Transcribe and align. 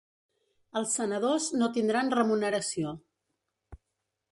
Els 0.79 0.93
senadors 0.99 1.47
no 1.61 1.69
tindran 1.77 2.11
remuneració. 2.15 2.95